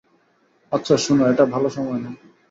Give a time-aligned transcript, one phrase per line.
[0.71, 2.11] আচ্ছা, শোনো এটা ভালো সময় না।